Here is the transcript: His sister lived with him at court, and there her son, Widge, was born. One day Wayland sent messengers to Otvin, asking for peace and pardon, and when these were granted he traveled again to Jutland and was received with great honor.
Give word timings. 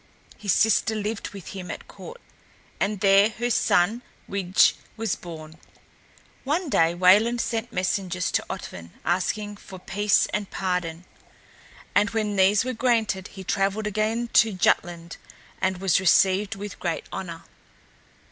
His 0.35 0.51
sister 0.51 0.95
lived 0.95 1.29
with 1.29 1.49
him 1.49 1.69
at 1.69 1.87
court, 1.87 2.19
and 2.79 3.01
there 3.01 3.29
her 3.29 3.51
son, 3.51 4.01
Widge, 4.27 4.73
was 4.97 5.15
born. 5.15 5.59
One 6.43 6.69
day 6.69 6.95
Wayland 6.95 7.39
sent 7.39 7.71
messengers 7.71 8.31
to 8.31 8.45
Otvin, 8.49 8.93
asking 9.05 9.57
for 9.57 9.77
peace 9.77 10.25
and 10.33 10.49
pardon, 10.49 11.05
and 11.93 12.09
when 12.15 12.35
these 12.35 12.65
were 12.65 12.73
granted 12.73 13.27
he 13.27 13.43
traveled 13.43 13.85
again 13.85 14.29
to 14.33 14.53
Jutland 14.53 15.17
and 15.61 15.77
was 15.77 15.99
received 15.99 16.55
with 16.55 16.79
great 16.79 17.05
honor. 17.11 17.43